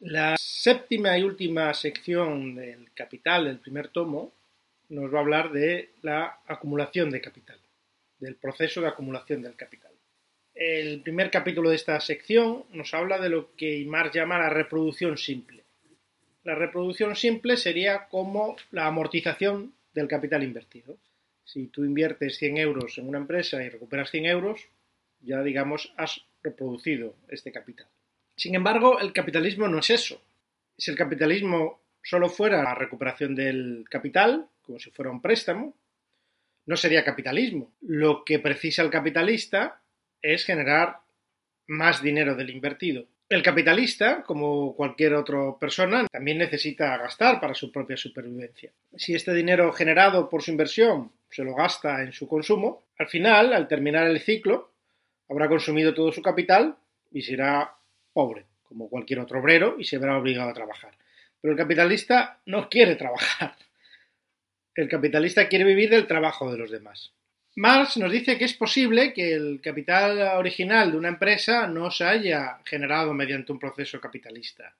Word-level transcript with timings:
La 0.00 0.36
séptima 0.38 1.16
y 1.16 1.22
última 1.22 1.72
sección 1.72 2.54
del 2.54 2.92
capital 2.92 3.46
del 3.46 3.58
primer 3.58 3.88
tomo 3.88 4.30
nos 4.90 5.12
va 5.12 5.18
a 5.18 5.22
hablar 5.22 5.52
de 5.52 5.88
la 6.02 6.40
acumulación 6.46 7.10
de 7.10 7.22
capital, 7.22 7.58
del 8.18 8.36
proceso 8.36 8.82
de 8.82 8.88
acumulación 8.88 9.40
del 9.40 9.56
capital. 9.56 9.92
El 10.54 11.00
primer 11.00 11.30
capítulo 11.30 11.70
de 11.70 11.76
esta 11.76 11.98
sección 12.00 12.64
nos 12.72 12.92
habla 12.92 13.18
de 13.18 13.30
lo 13.30 13.56
que 13.56 13.78
Imar 13.78 14.12
llama 14.12 14.38
la 14.38 14.50
reproducción 14.50 15.16
simple. 15.16 15.64
La 16.44 16.54
reproducción 16.54 17.16
simple 17.16 17.56
sería 17.56 18.06
como 18.08 18.56
la 18.72 18.86
amortización 18.86 19.72
del 19.94 20.08
capital 20.08 20.42
invertido. 20.42 20.98
Si 21.42 21.68
tú 21.68 21.84
inviertes 21.84 22.36
100 22.36 22.58
euros 22.58 22.98
en 22.98 23.08
una 23.08 23.18
empresa 23.18 23.64
y 23.64 23.70
recuperas 23.70 24.10
100 24.10 24.26
euros, 24.26 24.68
ya 25.22 25.42
digamos 25.42 25.94
has 25.96 26.20
reproducido 26.42 27.14
este 27.28 27.50
capital. 27.50 27.86
Sin 28.36 28.54
embargo, 28.54 29.00
el 29.00 29.12
capitalismo 29.12 29.66
no 29.66 29.78
es 29.78 29.90
eso. 29.90 30.20
Si 30.76 30.90
el 30.90 30.96
capitalismo 30.96 31.80
solo 32.02 32.28
fuera 32.28 32.62
la 32.62 32.74
recuperación 32.74 33.34
del 33.34 33.84
capital, 33.90 34.46
como 34.62 34.78
si 34.78 34.90
fuera 34.90 35.10
un 35.10 35.22
préstamo, 35.22 35.74
no 36.66 36.76
sería 36.76 37.04
capitalismo. 37.04 37.72
Lo 37.80 38.24
que 38.24 38.38
precisa 38.38 38.82
el 38.82 38.90
capitalista 38.90 39.80
es 40.20 40.44
generar 40.44 40.98
más 41.68 42.02
dinero 42.02 42.34
del 42.34 42.50
invertido. 42.50 43.06
El 43.28 43.42
capitalista, 43.42 44.22
como 44.22 44.76
cualquier 44.76 45.14
otra 45.14 45.56
persona, 45.58 46.06
también 46.06 46.38
necesita 46.38 46.96
gastar 46.96 47.40
para 47.40 47.54
su 47.54 47.72
propia 47.72 47.96
supervivencia. 47.96 48.70
Si 48.96 49.14
este 49.14 49.34
dinero 49.34 49.72
generado 49.72 50.28
por 50.28 50.42
su 50.42 50.52
inversión 50.52 51.10
se 51.28 51.42
lo 51.42 51.54
gasta 51.54 52.02
en 52.02 52.12
su 52.12 52.28
consumo, 52.28 52.84
al 52.98 53.08
final, 53.08 53.52
al 53.52 53.66
terminar 53.66 54.06
el 54.06 54.20
ciclo, 54.20 54.70
habrá 55.28 55.48
consumido 55.48 55.92
todo 55.92 56.12
su 56.12 56.22
capital 56.22 56.76
y 57.10 57.22
será 57.22 57.75
pobre, 58.16 58.46
como 58.62 58.88
cualquier 58.88 59.20
otro 59.20 59.40
obrero, 59.40 59.76
y 59.78 59.84
se 59.84 59.98
verá 59.98 60.16
obligado 60.16 60.48
a 60.48 60.54
trabajar. 60.54 60.94
Pero 61.38 61.52
el 61.52 61.58
capitalista 61.58 62.40
no 62.46 62.70
quiere 62.70 62.96
trabajar. 62.96 63.54
El 64.74 64.88
capitalista 64.88 65.48
quiere 65.48 65.66
vivir 65.66 65.90
del 65.90 66.06
trabajo 66.06 66.50
de 66.50 66.56
los 66.56 66.70
demás. 66.70 67.12
Marx 67.56 67.98
nos 67.98 68.10
dice 68.10 68.38
que 68.38 68.46
es 68.46 68.54
posible 68.54 69.12
que 69.12 69.34
el 69.34 69.60
capital 69.62 70.18
original 70.38 70.92
de 70.92 70.98
una 70.98 71.08
empresa 71.08 71.66
no 71.66 71.90
se 71.90 72.04
haya 72.04 72.58
generado 72.64 73.12
mediante 73.12 73.52
un 73.52 73.58
proceso 73.58 74.00
capitalista. 74.00 74.74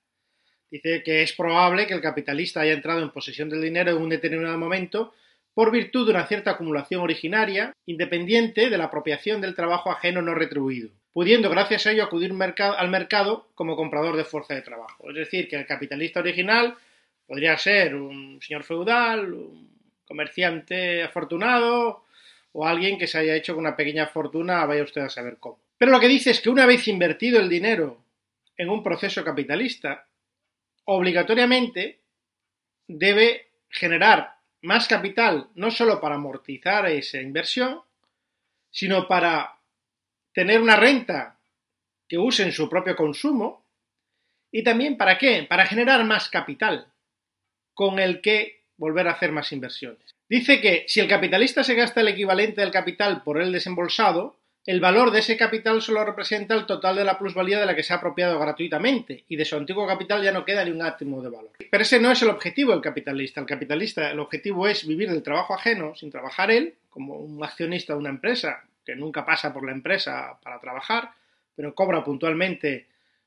Dice 0.71 1.03
que 1.03 1.23
es 1.23 1.33
probable 1.35 1.87
que 1.87 1.95
el 1.95 2.01
capitalista 2.01 2.63
haya 2.63 2.73
entrado 2.73 3.03
en 3.03 3.11
posesión 3.11 3.51
del 3.51 3.63
dinero 3.63 3.91
en 3.91 3.99
un 3.99 4.09
determinado 4.09 4.59
momento 4.59 5.15
por 5.55 5.71
virtud 5.71 6.07
de 6.07 6.13
una 6.13 6.27
cierta 6.27 6.53
acumulación 6.53 7.03
originaria, 7.03 7.73
independiente 7.87 8.69
de 8.69 8.79
la 8.79 8.85
apropiación 8.85 9.41
del 9.41 9.55
trabajo 9.55 9.91
ajeno 9.91 10.21
no 10.21 10.35
retribuido, 10.35 10.91
pudiendo 11.17 11.49
gracias 11.49 11.87
a 11.87 11.93
ello 11.93 12.05
acudir 12.05 12.31
al 12.31 12.91
mercado 12.91 13.49
como 13.55 13.75
comprador 13.75 14.19
de 14.19 14.25
fuerza 14.25 14.53
de 14.53 14.61
trabajo. 14.61 15.09
Es 15.09 15.17
decir, 15.17 15.49
que 15.49 15.57
el 15.57 15.65
capitalista 15.65 16.21
original 16.21 16.77
podría 17.27 17.57
ser 17.57 17.95
un 17.95 18.39
señor 18.43 18.65
feudal, 18.65 19.33
un 19.33 19.67
comerciante 20.05 21.03
afortunado, 21.03 22.05
o 22.53 22.67
alguien 22.67 22.99
que 22.99 23.07
se 23.07 23.17
haya 23.17 23.35
hecho 23.35 23.55
con 23.55 23.65
una 23.65 23.75
pequeña 23.75 24.09
fortuna, 24.09 24.67
vaya 24.67 24.83
usted 24.83 25.01
a 25.01 25.09
saber 25.09 25.39
cómo. 25.41 25.59
Pero 25.79 25.91
lo 25.91 26.01
que 26.01 26.09
dice 26.09 26.33
es 26.33 26.43
que 26.43 26.51
una 26.51 26.67
vez 26.67 26.87
invertido 26.87 27.41
el 27.41 27.49
dinero 27.49 28.05
en 28.55 28.69
un 28.69 28.83
proceso 28.83 29.25
capitalista, 29.25 30.07
obligatoriamente 30.85 31.99
debe 32.89 33.53
generar 33.71 34.35
más 34.61 34.87
capital 34.87 35.49
no 35.55 35.71
solo 35.71 35.99
para 35.99 36.17
amortizar 36.17 36.85
esa 36.91 37.23
inversión, 37.23 37.81
sino 38.71 39.09
para 39.09 39.56
tener 40.37 40.61
una 40.61 40.77
renta 40.77 41.39
que 42.07 42.19
use 42.19 42.43
en 42.43 42.53
su 42.53 42.69
propio 42.69 42.95
consumo 42.95 43.65
y 44.53 44.63
también 44.63 44.99
para 44.99 45.17
qué? 45.17 45.47
Para 45.49 45.65
generar 45.65 46.05
más 46.05 46.29
capital 46.29 46.89
con 47.73 47.99
el 47.99 48.21
que 48.21 48.65
volver 48.77 49.09
a 49.09 49.13
hacer 49.13 49.33
más 49.33 49.51
inversiones. 49.53 50.15
Dice 50.29 50.61
que 50.61 50.85
si 50.89 51.01
el 51.01 51.09
capitalista 51.09 51.65
se 51.65 51.75
gasta 51.75 52.03
el 52.03 52.09
equivalente 52.09 52.61
del 52.61 52.71
capital 52.71 53.23
por 53.23 53.41
el 53.41 53.51
desembolsado, 53.51 54.37
el 54.67 54.79
valor 54.79 55.11
de 55.11 55.21
ese 55.21 55.39
capital 55.39 55.81
solo 55.81 56.05
representa 56.05 56.55
el 56.55 56.67
total 56.67 56.97
de 56.97 57.05
la 57.05 57.19
plusvalía 57.19 57.59
de 57.59 57.65
la 57.65 57.75
que 57.75 57.83
se 57.83 57.95
ha 57.95 57.97
apropiado 57.97 58.39
gratuitamente 58.39 59.25
y 59.29 59.37
de 59.37 59.45
su 59.47 59.57
antiguo 59.57 59.87
capital 59.87 60.23
ya 60.23 60.33
no 60.33 60.45
queda 60.45 60.67
ni 60.67 60.71
un 60.71 60.83
átomo 60.83 61.23
de 61.23 61.31
valor. 61.31 61.53
Pero 61.71 61.83
ese 61.83 61.99
no 61.99 62.13
es 62.13 62.21
el 62.21 62.29
objetivo 62.29 62.73
del 62.73 62.83
capitalista. 62.83 63.41
El 63.41 63.47
capitalista, 63.47 64.11
el 64.11 64.21
objetivo 64.21 64.69
es 64.69 64.87
vivir 64.87 65.09
del 65.09 65.23
trabajo 65.23 65.55
ajeno 65.55 65.95
sin 65.95 66.11
trabajar 66.11 66.51
él, 66.51 66.75
como 66.91 67.15
un 67.15 67.43
accionista 67.43 67.95
de 67.95 68.01
una 68.01 68.11
empresa 68.11 68.65
que 68.87 68.95
nunca 68.95 69.27
pasa 69.27 69.53
por 69.53 69.67
la 69.67 69.73
empresa 69.73 70.39
para 70.43 70.61
trabajar, 70.61 71.11
pero 71.57 71.75
cobra 71.75 72.05
puntualmente 72.05 72.87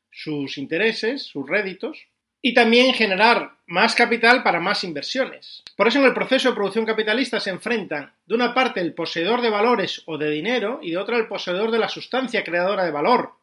sus 0.10 0.58
intereses, 0.58 1.24
sus 1.24 1.48
réditos, 1.48 2.08
y 2.42 2.54
también 2.54 2.94
generar 2.94 3.58
más 3.68 3.96
capital 3.96 4.44
para 4.44 4.62
más 4.62 4.86
inversiones. 4.86 5.62
Por 5.76 5.88
eso 5.88 6.00
en 6.00 6.06
el 6.06 6.14
proceso 6.14 6.50
de 6.50 6.56
producción 6.56 6.86
capitalista 6.86 7.40
se 7.42 7.50
enfrentan, 7.50 8.14
de 8.26 8.36
una 8.36 8.54
parte, 8.54 8.80
el 8.80 8.94
poseedor 8.94 9.42
de 9.42 9.50
valores 9.50 10.04
o 10.06 10.18
de 10.18 10.30
dinero 10.30 10.80
y 10.82 10.92
de 10.92 10.98
otra 10.98 11.18
el 11.18 11.28
poseedor 11.28 11.70
de 11.70 11.80
la 11.80 11.90
sustancia 11.90 12.44
creadora 12.46 12.86
de 12.86 12.92
valor, 12.92 13.34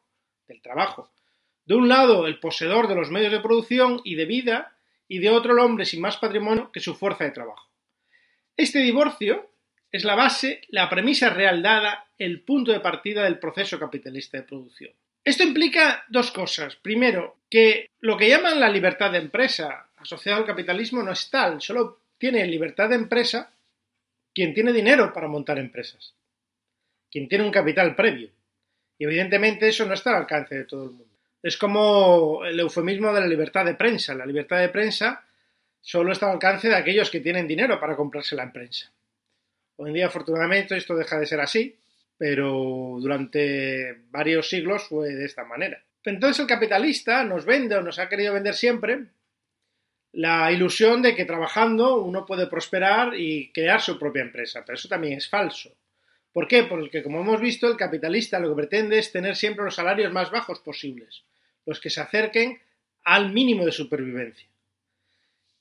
del 0.48 0.62
trabajo. 0.62 1.10
De 1.66 1.75
un 1.75 1.88
lado, 1.88 2.27
el 2.27 2.38
poseedor 2.38 2.88
de 2.88 2.94
los 2.94 3.10
medios 3.10 3.33
de 3.33 3.41
producción 3.41 4.00
y 4.04 4.15
de 4.15 4.25
vida 4.25 4.72
y 5.09 5.19
de 5.19 5.31
otro 5.31 5.53
el 5.53 5.59
hombre 5.59 5.84
sin 5.84 6.00
más 6.00 6.16
patrimonio 6.16 6.71
que 6.72 6.81
su 6.81 6.94
fuerza 6.94 7.25
de 7.25 7.33
trabajo. 7.33 7.69
Este 8.56 8.78
divorcio 8.78 9.50
es 9.92 10.04
la 10.04 10.14
base, 10.14 10.60
la 10.69 10.88
premisa 10.91 11.30
real 11.30 11.62
dada, 11.62 12.06
el 12.19 12.41
punto 12.41 12.72
de 12.72 12.80
partida 12.80 13.24
del 13.24 13.38
proceso 13.38 13.78
capitalista 13.78 14.36
de 14.36 14.44
producción. 14.44 14.91
Esto 15.24 15.42
implica 15.42 16.04
dos 16.08 16.30
cosas. 16.30 16.76
Primero, 16.76 17.36
que 17.50 17.91
lo 18.00 18.16
que 18.16 18.28
llaman 18.28 18.60
la 18.60 18.69
libertad 18.69 19.10
de 19.10 19.19
empresa 19.19 19.88
asociada 19.97 20.38
al 20.38 20.47
capitalismo 20.47 21.02
no 21.02 21.12
es 21.12 21.28
tal, 21.30 21.60
solo 21.60 21.98
tiene 22.19 22.47
libertad 22.47 22.88
de 22.88 22.97
empresa 22.97 23.50
quien 24.32 24.54
tiene 24.54 24.72
dinero 24.72 25.12
para 25.12 25.28
montar 25.28 25.58
empresas, 25.58 26.12
quien 27.10 27.28
tiene 27.28 27.44
un 27.44 27.50
capital 27.50 27.97
previo. 27.97 28.28
Y 28.98 29.04
evidentemente 29.04 29.68
eso 29.68 29.84
no 29.86 29.94
está 29.94 30.10
al 30.10 30.22
alcance 30.22 30.54
de 30.54 30.64
todo 30.64 30.84
el 30.84 30.91
mundo. 30.91 31.14
Es 31.42 31.56
como 31.56 32.44
el 32.44 32.58
eufemismo 32.60 33.12
de 33.12 33.20
la 33.20 33.26
libertad 33.26 33.64
de 33.64 33.74
prensa. 33.74 34.14
La 34.14 34.26
libertad 34.26 34.58
de 34.58 34.68
prensa 34.68 35.24
solo 35.80 36.12
está 36.12 36.26
al 36.26 36.32
alcance 36.32 36.68
de 36.68 36.76
aquellos 36.76 37.10
que 37.10 37.20
tienen 37.20 37.47
dinero 37.47 37.78
para 37.80 37.97
comprarse 37.97 38.36
la 38.36 38.53
prensa. 38.53 38.91
Hoy 39.76 39.88
en 39.91 39.94
día, 39.94 40.06
afortunadamente, 40.06 40.76
esto 40.76 40.97
deja 40.97 41.19
de 41.19 41.26
ser 41.26 41.41
así, 41.41 41.76
pero 42.16 42.97
durante 43.00 44.04
varios 44.10 44.48
siglos 44.48 44.84
fue 44.88 45.10
de 45.10 45.25
esta 45.25 45.44
manera. 45.44 45.82
Entonces 46.04 46.41
el 46.41 46.47
capitalista 46.47 47.25
nos 47.25 47.44
vende 47.44 47.76
o 47.76 47.82
nos 47.82 47.98
ha 47.98 48.09
querido 48.09 48.32
vender 48.32 48.54
siempre 48.54 49.06
la 50.12 50.50
ilusión 50.50 51.03
de 51.03 51.15
que 51.15 51.25
trabajando 51.25 51.97
uno 52.03 52.25
puede 52.25 52.47
prosperar 52.47 53.15
y 53.19 53.53
crear 53.53 53.82
su 53.82 53.98
propia 53.98 54.22
empresa, 54.22 54.62
pero 54.65 54.76
eso 54.76 54.88
también 54.88 55.19
es 55.19 55.28
falso. 55.28 55.76
¿Por 56.32 56.48
qué? 56.48 56.62
Porque 56.62 57.03
como 57.03 57.20
hemos 57.20 57.41
visto, 57.41 57.69
el 57.69 57.76
capitalista 57.76 58.38
lo 58.38 58.50
que 58.50 58.62
pretende 58.62 58.98
es 58.98 59.12
tener 59.12 59.36
siempre 59.36 59.65
los 59.65 59.75
salarios 59.75 60.12
más 60.12 60.31
bajos 60.31 60.60
posibles, 60.60 61.24
los 61.66 61.80
que 61.80 61.91
se 61.91 62.01
acerquen 62.01 62.59
al 63.04 63.33
mínimo 63.33 63.66
de 63.66 63.72
supervivencia. 63.72 64.48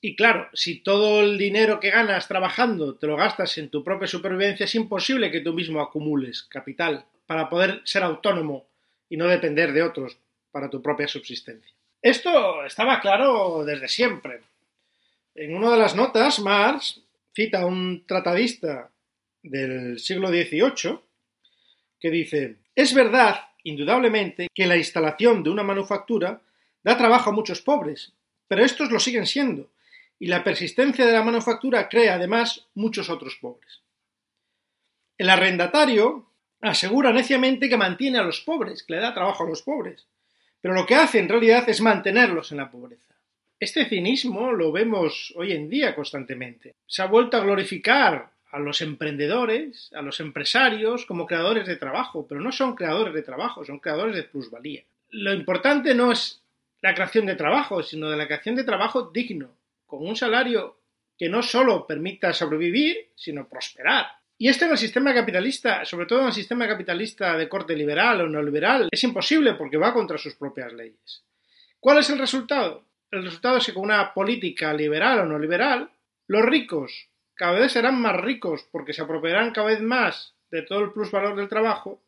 Y 0.06 0.14
claro, 0.14 0.48
si 0.52 0.84
todo 0.84 1.20
el 1.20 1.36
dinero 1.36 1.80
que 1.80 1.90
ganas 1.90 2.28
trabajando 2.28 2.94
te 2.94 3.08
lo 3.08 3.16
gastas 3.16 3.58
en 3.58 3.70
tu 3.70 3.82
propia 3.82 4.06
supervivencia, 4.06 4.62
es 4.62 4.74
imposible 4.76 5.32
que 5.32 5.40
tú 5.40 5.52
mismo 5.52 5.80
acumules 5.80 6.44
capital 6.44 7.06
para 7.26 7.50
poder 7.50 7.82
ser 7.82 8.04
autónomo 8.04 8.68
y 9.08 9.16
no 9.16 9.26
depender 9.26 9.72
de 9.72 9.82
otros 9.82 10.16
para 10.52 10.70
tu 10.70 10.80
propia 10.80 11.08
subsistencia. 11.08 11.74
Esto 12.00 12.64
estaba 12.64 13.00
claro 13.00 13.64
desde 13.64 13.88
siempre. 13.88 14.42
En 15.34 15.56
una 15.56 15.72
de 15.72 15.78
las 15.78 15.96
notas, 15.96 16.38
Marx 16.38 17.02
cita 17.34 17.62
a 17.62 17.66
un 17.66 18.06
tratadista 18.06 18.88
del 19.42 19.98
siglo 19.98 20.28
XVIII 20.28 21.00
que 21.98 22.10
dice, 22.12 22.58
es 22.76 22.94
verdad, 22.94 23.40
indudablemente, 23.64 24.46
que 24.54 24.66
la 24.66 24.76
instalación 24.76 25.42
de 25.42 25.50
una 25.50 25.64
manufactura 25.64 26.40
da 26.84 26.96
trabajo 26.96 27.30
a 27.30 27.32
muchos 27.32 27.60
pobres, 27.60 28.12
pero 28.46 28.64
estos 28.64 28.92
lo 28.92 29.00
siguen 29.00 29.26
siendo, 29.26 29.68
y 30.18 30.26
la 30.26 30.42
persistencia 30.42 31.06
de 31.06 31.12
la 31.12 31.22
manufactura 31.22 31.88
crea 31.88 32.14
además 32.14 32.66
muchos 32.74 33.10
otros 33.10 33.36
pobres. 33.36 33.82
El 35.18 35.30
arrendatario 35.30 36.30
asegura 36.60 37.12
neciamente 37.12 37.68
que 37.68 37.76
mantiene 37.76 38.18
a 38.18 38.22
los 38.22 38.40
pobres, 38.40 38.82
que 38.82 38.94
le 38.94 39.00
da 39.00 39.14
trabajo 39.14 39.44
a 39.44 39.48
los 39.48 39.62
pobres, 39.62 40.06
pero 40.60 40.74
lo 40.74 40.86
que 40.86 40.94
hace 40.94 41.18
en 41.18 41.28
realidad 41.28 41.68
es 41.68 41.80
mantenerlos 41.80 42.52
en 42.52 42.58
la 42.58 42.70
pobreza. 42.70 43.14
Este 43.58 43.86
cinismo 43.86 44.52
lo 44.52 44.72
vemos 44.72 45.32
hoy 45.36 45.52
en 45.52 45.70
día 45.70 45.94
constantemente. 45.94 46.74
Se 46.86 47.02
ha 47.02 47.06
vuelto 47.06 47.36
a 47.36 47.40
glorificar 47.40 48.30
a 48.50 48.58
los 48.58 48.80
emprendedores, 48.82 49.90
a 49.94 50.02
los 50.02 50.20
empresarios 50.20 51.06
como 51.06 51.26
creadores 51.26 51.66
de 51.66 51.76
trabajo, 51.76 52.26
pero 52.28 52.40
no 52.40 52.52
son 52.52 52.74
creadores 52.74 53.14
de 53.14 53.22
trabajo, 53.22 53.64
son 53.64 53.78
creadores 53.78 54.14
de 54.14 54.24
plusvalía. 54.24 54.82
Lo 55.10 55.32
importante 55.32 55.94
no 55.94 56.12
es 56.12 56.42
la 56.82 56.94
creación 56.94 57.26
de 57.26 57.36
trabajo, 57.36 57.82
sino 57.82 58.10
de 58.10 58.16
la 58.16 58.26
creación 58.26 58.56
de 58.56 58.64
trabajo 58.64 59.10
digno, 59.12 59.55
con 59.86 60.06
un 60.06 60.16
salario 60.16 60.80
que 61.16 61.28
no 61.28 61.42
solo 61.42 61.86
permita 61.86 62.32
sobrevivir, 62.32 63.12
sino 63.14 63.48
prosperar. 63.48 64.06
Y 64.38 64.48
esto 64.48 64.66
en 64.66 64.72
el 64.72 64.78
sistema 64.78 65.14
capitalista, 65.14 65.84
sobre 65.84 66.06
todo 66.06 66.20
en 66.20 66.26
el 66.26 66.32
sistema 66.32 66.68
capitalista 66.68 67.36
de 67.36 67.48
corte 67.48 67.74
liberal 67.74 68.20
o 68.20 68.28
neoliberal, 68.28 68.88
es 68.90 69.04
imposible 69.04 69.54
porque 69.54 69.78
va 69.78 69.94
contra 69.94 70.18
sus 70.18 70.34
propias 70.34 70.72
leyes. 70.74 71.24
¿Cuál 71.80 71.98
es 71.98 72.10
el 72.10 72.18
resultado? 72.18 72.84
El 73.10 73.22
resultado 73.22 73.56
es 73.56 73.66
que 73.66 73.72
con 73.72 73.84
una 73.84 74.12
política 74.12 74.74
liberal 74.74 75.20
o 75.20 75.24
no 75.24 75.38
liberal, 75.38 75.88
los 76.26 76.44
ricos 76.44 77.08
cada 77.34 77.58
vez 77.58 77.72
serán 77.72 78.00
más 78.00 78.16
ricos 78.16 78.66
porque 78.70 78.92
se 78.92 79.02
apropiarán 79.02 79.52
cada 79.52 79.68
vez 79.68 79.80
más 79.80 80.34
de 80.50 80.62
todo 80.62 80.80
el 80.80 80.92
plusvalor 80.92 81.36
del 81.36 81.48
trabajo 81.48 82.02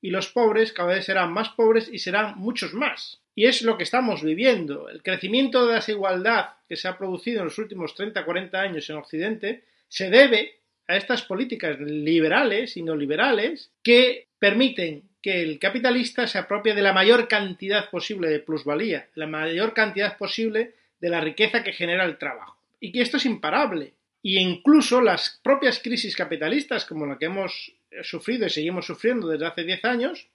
y 0.00 0.10
los 0.10 0.28
pobres 0.28 0.72
cada 0.72 0.94
vez 0.94 1.06
serán 1.06 1.32
más 1.32 1.50
pobres 1.50 1.88
y 1.92 1.98
serán 1.98 2.38
muchos 2.38 2.72
más. 2.74 3.20
Y 3.34 3.46
es 3.46 3.62
lo 3.62 3.76
que 3.76 3.82
estamos 3.82 4.22
viviendo. 4.22 4.88
El 4.88 5.02
crecimiento 5.02 5.66
de 5.66 5.74
desigualdad 5.74 6.50
que 6.68 6.76
se 6.76 6.88
ha 6.88 6.96
producido 6.96 7.40
en 7.40 7.46
los 7.46 7.58
últimos 7.58 7.96
30-40 7.96 8.54
años 8.54 8.88
en 8.88 8.96
Occidente 8.96 9.64
se 9.88 10.10
debe 10.10 10.60
a 10.86 10.96
estas 10.96 11.22
políticas 11.22 11.78
liberales 11.80 12.76
y 12.76 12.82
no 12.82 12.94
liberales 12.94 13.72
que 13.82 14.28
permiten 14.38 15.08
que 15.22 15.42
el 15.42 15.58
capitalista 15.58 16.26
se 16.26 16.38
apropie 16.38 16.74
de 16.74 16.82
la 16.82 16.92
mayor 16.92 17.28
cantidad 17.28 17.88
posible 17.90 18.28
de 18.28 18.40
plusvalía, 18.40 19.08
la 19.14 19.26
mayor 19.26 19.72
cantidad 19.72 20.18
posible 20.18 20.74
de 21.00 21.08
la 21.08 21.20
riqueza 21.20 21.64
que 21.64 21.72
genera 21.72 22.04
el 22.04 22.18
trabajo. 22.18 22.58
Y 22.78 22.92
que 22.92 23.00
esto 23.00 23.16
es 23.16 23.24
imparable. 23.24 23.94
Y 24.22 24.38
incluso 24.38 25.00
las 25.00 25.40
propias 25.42 25.80
crisis 25.80 26.14
capitalistas, 26.14 26.84
como 26.84 27.06
la 27.06 27.18
que 27.18 27.26
hemos 27.26 27.72
sufrido 28.02 28.46
y 28.46 28.50
seguimos 28.50 28.86
sufriendo 28.86 29.28
desde 29.28 29.46
hace 29.46 29.64
10 29.64 29.84
años, 29.84 30.28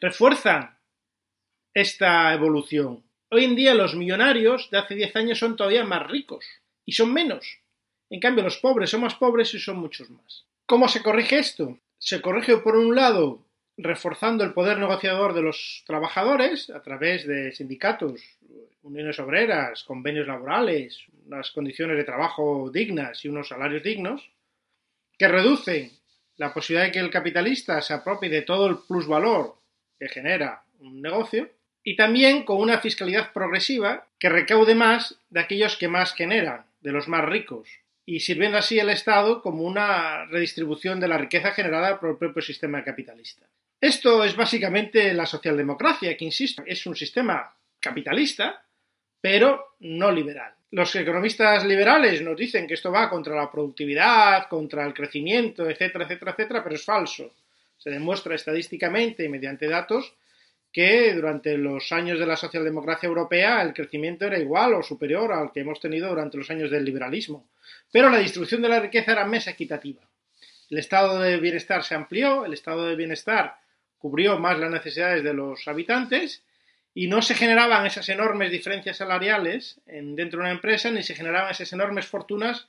refuerzan 0.00 0.76
esta 1.74 2.32
evolución. 2.34 3.02
Hoy 3.30 3.44
en 3.44 3.56
día 3.56 3.74
los 3.74 3.94
millonarios 3.94 4.68
de 4.70 4.78
hace 4.78 4.94
10 4.94 5.16
años 5.16 5.38
son 5.38 5.56
todavía 5.56 5.84
más 5.84 6.06
ricos 6.06 6.44
y 6.84 6.92
son 6.92 7.12
menos. 7.12 7.60
En 8.10 8.20
cambio 8.20 8.44
los 8.44 8.58
pobres 8.58 8.90
son 8.90 9.00
más 9.00 9.14
pobres 9.14 9.54
y 9.54 9.58
son 9.58 9.78
muchos 9.78 10.10
más. 10.10 10.44
¿Cómo 10.66 10.86
se 10.88 11.02
corrige 11.02 11.38
esto? 11.38 11.78
Se 11.98 12.20
corrige 12.20 12.58
por 12.58 12.76
un 12.76 12.94
lado 12.94 13.46
reforzando 13.78 14.44
el 14.44 14.52
poder 14.52 14.78
negociador 14.78 15.32
de 15.32 15.40
los 15.40 15.82
trabajadores 15.86 16.68
a 16.68 16.82
través 16.82 17.26
de 17.26 17.52
sindicatos, 17.52 18.20
uniones 18.82 19.18
obreras, 19.18 19.82
convenios 19.84 20.26
laborales, 20.26 20.98
unas 21.26 21.50
condiciones 21.52 21.96
de 21.96 22.04
trabajo 22.04 22.70
dignas 22.70 23.24
y 23.24 23.28
unos 23.28 23.48
salarios 23.48 23.82
dignos, 23.82 24.30
que 25.16 25.28
reducen 25.28 25.90
la 26.36 26.52
posibilidad 26.52 26.86
de 26.86 26.92
que 26.92 26.98
el 26.98 27.10
capitalista 27.10 27.80
se 27.80 27.94
apropie 27.94 28.28
de 28.28 28.42
todo 28.42 28.66
el 28.66 28.78
plusvalor 28.86 29.56
que 29.98 30.08
genera 30.08 30.64
un 30.80 31.00
negocio, 31.00 31.48
y 31.84 31.96
también 31.96 32.44
con 32.44 32.58
una 32.58 32.78
fiscalidad 32.78 33.32
progresiva 33.32 34.06
que 34.18 34.28
recaude 34.28 34.74
más 34.74 35.18
de 35.30 35.40
aquellos 35.40 35.76
que 35.76 35.88
más 35.88 36.14
generan, 36.14 36.64
de 36.80 36.92
los 36.92 37.08
más 37.08 37.24
ricos, 37.24 37.68
y 38.04 38.20
sirviendo 38.20 38.58
así 38.58 38.78
el 38.78 38.90
Estado 38.90 39.42
como 39.42 39.62
una 39.62 40.26
redistribución 40.26 41.00
de 41.00 41.08
la 41.08 41.18
riqueza 41.18 41.52
generada 41.52 41.98
por 41.98 42.10
el 42.10 42.16
propio 42.16 42.42
sistema 42.42 42.84
capitalista. 42.84 43.46
Esto 43.80 44.24
es 44.24 44.36
básicamente 44.36 45.12
la 45.12 45.26
socialdemocracia, 45.26 46.16
que 46.16 46.24
insisto, 46.24 46.62
es 46.66 46.86
un 46.86 46.94
sistema 46.94 47.52
capitalista, 47.80 48.64
pero 49.20 49.74
no 49.80 50.10
liberal. 50.10 50.54
Los 50.70 50.94
economistas 50.96 51.64
liberales 51.64 52.22
nos 52.22 52.36
dicen 52.36 52.66
que 52.66 52.74
esto 52.74 52.90
va 52.90 53.10
contra 53.10 53.34
la 53.34 53.50
productividad, 53.50 54.48
contra 54.48 54.86
el 54.86 54.94
crecimiento, 54.94 55.68
etcétera, 55.68 56.04
etcétera, 56.04 56.30
etcétera, 56.32 56.62
pero 56.62 56.76
es 56.76 56.84
falso. 56.84 57.34
Se 57.76 57.90
demuestra 57.90 58.34
estadísticamente 58.34 59.24
y 59.24 59.28
mediante 59.28 59.68
datos 59.68 60.14
que 60.72 61.12
durante 61.14 61.58
los 61.58 61.92
años 61.92 62.18
de 62.18 62.26
la 62.26 62.36
socialdemocracia 62.36 63.06
europea 63.06 63.60
el 63.62 63.74
crecimiento 63.74 64.26
era 64.26 64.38
igual 64.38 64.74
o 64.74 64.82
superior 64.82 65.32
al 65.32 65.52
que 65.52 65.60
hemos 65.60 65.78
tenido 65.80 66.08
durante 66.08 66.38
los 66.38 66.50
años 66.50 66.70
del 66.70 66.84
liberalismo. 66.84 67.46
Pero 67.90 68.08
la 68.08 68.18
distribución 68.18 68.62
de 68.62 68.70
la 68.70 68.80
riqueza 68.80 69.12
era 69.12 69.26
más 69.26 69.46
equitativa. 69.46 70.00
El 70.70 70.78
estado 70.78 71.20
de 71.20 71.38
bienestar 71.38 71.84
se 71.84 71.94
amplió, 71.94 72.46
el 72.46 72.54
estado 72.54 72.86
de 72.86 72.96
bienestar 72.96 73.56
cubrió 73.98 74.38
más 74.38 74.58
las 74.58 74.70
necesidades 74.70 75.22
de 75.22 75.34
los 75.34 75.68
habitantes 75.68 76.42
y 76.94 77.06
no 77.06 77.20
se 77.20 77.34
generaban 77.34 77.86
esas 77.86 78.08
enormes 78.08 78.50
diferencias 78.50 78.96
salariales 78.96 79.80
dentro 79.86 80.38
de 80.38 80.44
una 80.44 80.50
empresa 80.50 80.90
ni 80.90 81.02
se 81.02 81.14
generaban 81.14 81.50
esas 81.50 81.72
enormes 81.74 82.06
fortunas 82.06 82.68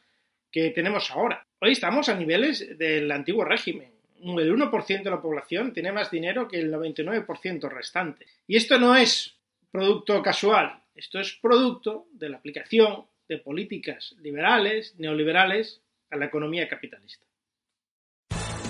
que 0.52 0.70
tenemos 0.72 1.10
ahora. 1.12 1.46
Hoy 1.60 1.72
estamos 1.72 2.10
a 2.10 2.16
niveles 2.16 2.78
del 2.78 3.10
antiguo 3.12 3.46
régimen. 3.46 3.92
El 4.24 4.56
1% 4.56 5.04
de 5.04 5.10
la 5.10 5.22
población 5.22 5.74
tiene 5.74 5.92
más 5.92 6.10
dinero 6.10 6.48
que 6.48 6.60
el 6.60 6.72
99% 6.72 7.70
restante. 7.70 8.26
Y 8.48 8.56
esto 8.56 8.80
no 8.80 8.96
es 8.96 9.36
producto 9.70 10.22
casual, 10.22 10.82
esto 10.96 11.20
es 11.20 11.34
producto 11.42 12.08
de 12.14 12.30
la 12.30 12.38
aplicación 12.38 13.06
de 13.28 13.40
políticas 13.40 14.16
liberales, 14.22 14.96
neoliberales, 14.98 15.82
a 16.10 16.18
la 16.18 16.26
economía 16.26 16.68
capitalista. 16.70 17.26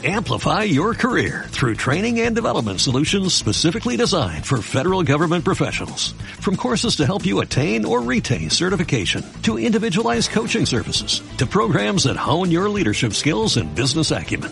Amplify 0.05 0.63
your 0.63 0.95
career 0.95 1.45
through 1.47 1.75
training 1.75 2.19
and 2.19 2.35
development 2.35 2.81
solutions 2.81 3.33
specifically 3.33 3.95
designed 3.95 4.45
for 4.45 4.61
federal 4.61 5.01
government 5.01 5.45
professionals. 5.45 6.11
From 6.41 6.57
courses 6.57 6.97
to 6.97 7.05
help 7.05 7.25
you 7.25 7.39
attain 7.39 7.85
or 7.85 8.01
retain 8.01 8.49
certification, 8.49 9.23
to 9.43 9.57
individualized 9.57 10.31
coaching 10.31 10.65
services, 10.65 11.21
to 11.37 11.45
programs 11.45 12.03
that 12.03 12.17
hone 12.17 12.51
your 12.51 12.67
leadership 12.67 13.13
skills 13.13 13.55
and 13.55 13.73
business 13.75 14.11
acumen, 14.11 14.51